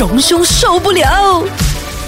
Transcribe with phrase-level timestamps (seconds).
[0.00, 1.44] 荣兄受不了。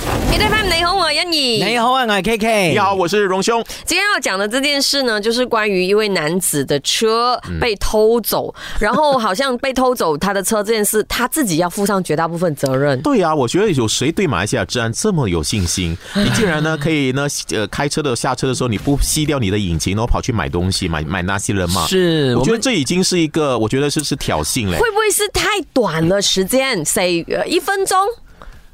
[0.07, 1.65] 好，我係欣怡。
[1.65, 2.71] 你好啊，我係 K K。
[2.73, 3.65] 你好，我是荣兄。
[3.85, 13.01] 今天要讲的这件事呢，就是关于一位男子的车嗯被偷走，然后好像被偷走他的车这件事，他自己要负上绝大部分责任。
[13.01, 15.97] 对啊，我觉得有谁对马来西亚治安这么有信心？
[16.15, 21.87] 你竟然呢可以呢呃开车的下车的时候你不熄掉你的引擎，然后跑去买东西买买那些人嘛？
[21.87, 24.79] 是，我觉得们这已经是一个，我觉得是是挑衅嘞。
[24.79, 25.43] 会不会是太
[25.73, 27.99] 短了时间？say 呃一分钟、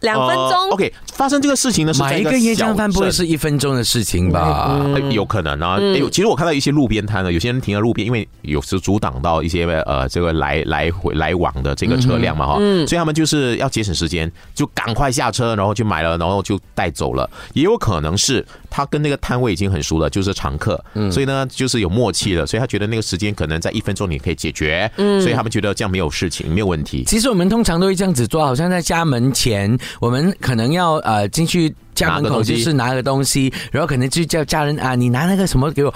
[0.01, 4.81] 两分呃钟？OK，发生这个事情呢是在买一个椰浆饭不会是一分钟的事情吧？
[4.95, 12.55] 呃有可能啊，哎呦，其实我看到一些路边摊呢，有些人停在路边，因为有时阻挡到一些呃这个来来回来往的这个车辆嘛哈，
[12.87, 17.29] 所以他们就是要节省时间，就赶快下车，然后就买了，然后就带走了。
[17.55, 27.05] 也有可能是他跟那个摊位已经很熟了，就是常客，所以呢就是有默契了，所以他觉得那个时间可能在一分钟你可以解决，所以他们觉得这样没有事情，没有问题。
[27.05, 35.95] 其实我们通常都会这样子做，好像在家门前，我们可能要呃进去家门口就是拿个东西，然后可能就叫家人啊，你拿那个什么给我。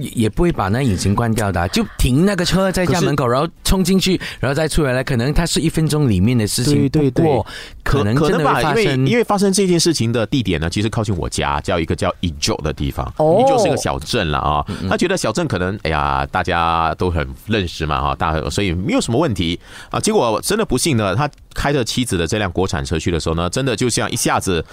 [0.00, 5.02] 也也不会把那引擎关掉的啊、就停那个车在家门口，然后冲进去，然后再出来了。
[5.02, 7.44] 可能它是一分钟里面的事情，对对
[7.82, 9.06] 可能真的会发因为生。
[9.06, 13.06] 因为发生这件事情的地点呢，其实靠近我家，叫一个叫 Ijo 的地方。
[13.16, 14.64] 哦 Ijo 是个小镇了啊。
[14.88, 19.58] 他觉得小镇可能，哎呀，大家都很认识嘛哈，大所以没有什么问题
[19.90, 19.98] 啊。
[19.98, 24.64] 结果真的不幸呢，他开着妻子的这辆国产车去的时候呢，真的就像一下子。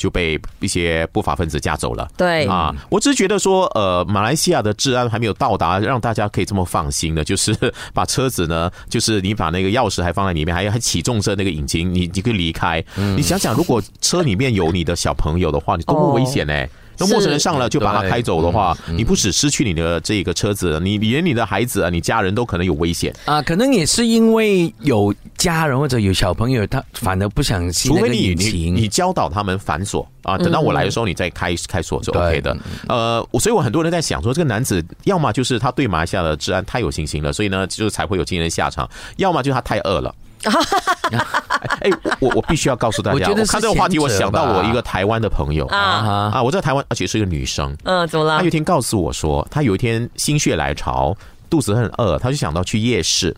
[0.00, 2.08] 就被一些不法分子架走了。
[2.16, 7.54] 对啊，我只是觉得说，呃，马来西亚的治安还没有到达让大家可以这么放心的，就是
[7.92, 12.82] 把车子呢，就是你把那个钥匙还放在里面，还还启动车那个引擎，你你可以离开。
[12.96, 16.66] 你想想，如果车里面有你的小朋友的话，你多么危险呢、
[17.00, 23.12] 那陌生人上了就把他开走的话，你不只失去你的这个车子，你连你的孩子啊、你家人都可能有危险。
[23.24, 28.70] 啊，可能也是因为有家人或者有小朋友，他反而不想除非你你。
[28.70, 32.56] 你教导他们反锁啊，等到我来的时候你再开开锁就 OK 的。
[32.88, 40.14] 呃，我所以我很多人在想说，这个男子要么就是他对马来西亚的治安太有信心了，所以呢，就是才会有今天的下场；要么就是他太饿了。
[41.80, 41.90] 哎，
[42.20, 48.50] 我我必须要告诉大家，我看这个话题，我想到我一个台湾的朋友啊，啊啊，我在台湾，而且是一个女生，嗯，怎么了她有一？
[48.50, 51.16] 天告诉我说，她有一天心血来潮，
[51.48, 53.36] 肚子很饿，她就想到去夜市。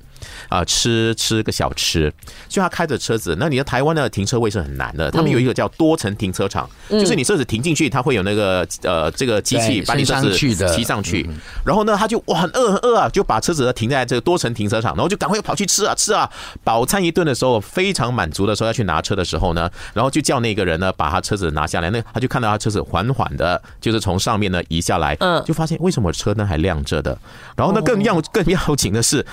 [0.49, 2.13] 啊、吃吃个小吃，
[2.49, 11.29] 就他开着车子，那你的台湾的停车位是很难的，他们有一个叫多层停车场，就是你车子停进去，它会有那个呃这个机器把你车子骑上去，
[11.65, 16.29] 然后呢，他就哇很饿很饿啊，就把车子停在这个多层停车场，然后就赶快跑去吃啊吃啊，
[16.65, 25.43] 饱餐一顿的时候非常满足的时候要去拿车的时候呢，然后就叫那个人呢把他车子拿下来，那他就看到他车子缓缓的，就是从上面呢移下来，嗯。
[25.45, 27.19] 就发现为什么车灯还亮着的，
[27.57, 29.25] 然后呢更要更要紧的是。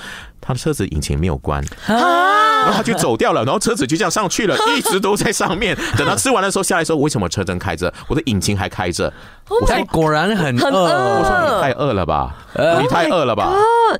[0.41, 1.63] 他的车子引擎没有关，
[2.65, 5.77] 然后他就走掉了，然后车子就这样上去了， 一直都在上面。
[5.97, 9.11] 等他吃完的时候下来的时候，为什么车灯开着，我的引擎还开着？
[9.49, 10.83] 我说哎，果然很很饿。
[10.83, 12.35] 我说你太饿了吧，
[12.79, 13.51] 你太饿了吧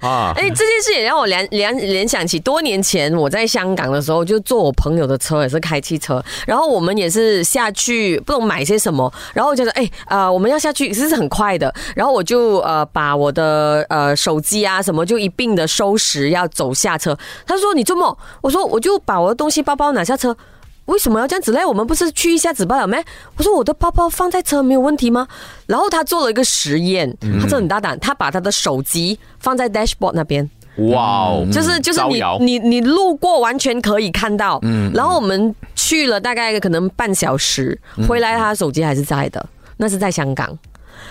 [0.01, 0.31] 啊！
[0.35, 17.17] 哎、这件事也让我联联联想起多年前我在香港的时候，就坐我朋友的车，也是开汽车，然后我们也是下去不懂买些什么，然后我就说，哎、呃，我们要下去，其实是很快的，然后我就呃把我的呃手机啊什么就一并的收拾，要走下车。
[17.47, 18.15] 他说你这么？
[18.41, 20.35] 我说我就把我的东西包包拿下车。
[20.85, 21.63] 为什么要这样子嘞？
[21.63, 23.03] 我们不是去一下子罢了咩？
[23.37, 25.27] 我说我的包包放在车没有问题吗？
[25.67, 30.49] 然后他做了一个实验，他真的很大胆，他把他的手机放在 dashboard 那边，
[30.91, 39.45] 哇哦，就是就是你你你路过完全可以看到，嗯然后我们去了大概可能半小时，回来他手机还是在的，
[39.77, 40.57] 那是在香港。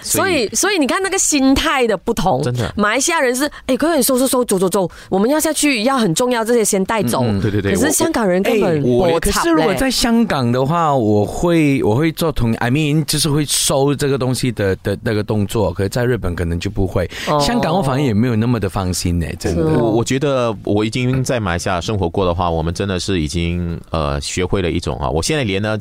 [0.02, 7.22] 所以，所以你看那个心态的不同，真的马来西亚人是，哎，快点收收收，走走走，我们要下去，要很重要，这些先带走。
[7.40, 17.08] 对对对可是香港人根本哎我可是如果在香港的话，我会我会做同，I mean 就是会收这个东西的的那个动作，可是在日本可能就不会。
[17.26, 19.62] 哦香港我反而也没有那么的放心呢，真的。
[19.64, 25.78] 我我觉得我已经在马来西亚生活过的话，我们真的是已经呃学会了一种啊，我现在连呢。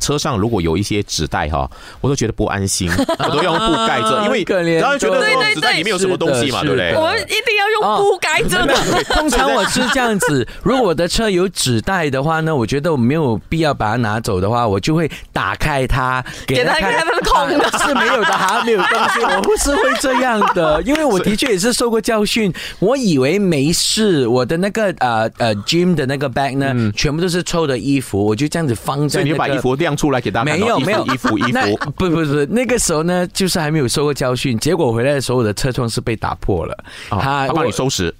[0.00, 1.70] 车上如果有一些纸袋哈，
[2.00, 6.94] 我都觉得不安心， 我都用布盖着， 因为可怜然后觉得对对说纸袋里面有什么东西嘛，对不对？
[6.94, 8.74] 我们一定要用布盖着的。
[9.14, 17.58] 通常我是这样子，如果我的车有纸袋的话呢，我觉得我没有必要把它拿走的话，我就会打开它，给它看它是空。
[17.58, 36.74] 的啊是没有的，哈，没有东西，我不是会这样的，因为我的确也是受过教训，我以为没事，我的那个呃呃 gym 的那个 bag 呢，全部都是臭的衣服，我就这样子放在、那个，嗯所以你把服亮出来给大家看，没有没有衣服 衣服衣服，不不不，那个时候呢，就是还没有受过教训，结果回来的时候，我的车窗是被打破了。
[37.10, 38.14] 啊他帮你收拾，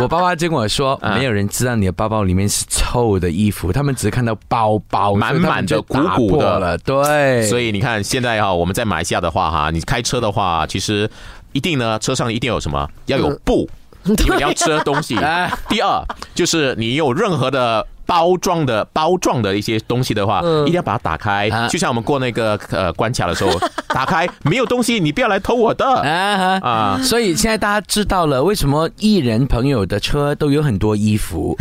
[0.00, 11.08] 我 爸爸就跟我说，啊没有人知道你的包包里面是臭的衣服，他们只看到包包，满满的鼓鼓的了，对，所以你看现在哈，我们在马来西亚的话哈，你开车的话，其实
[11.52, 13.68] 一定呢，车上一定有什么，要有布，
[14.04, 15.50] 因为你要吃的东西哎。
[15.68, 16.02] 第二
[16.34, 17.86] 就是你有任何的。
[18.12, 27.00] 包装的包装的一些东西的话，一定要把它打开啊，就像我们过那个呃关卡的时候，打开没有东西，你不要来偷我的啊啊！
[27.02, 31.56] 所以现在大家知道了为什么艺人朋友的车都有很多衣服。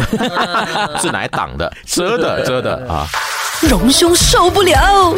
[0.99, 3.07] 是拿来挡的、遮的、遮的啊。
[3.69, 5.15] 荣兄受不了。